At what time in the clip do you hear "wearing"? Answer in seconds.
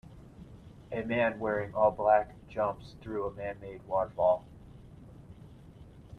1.39-1.75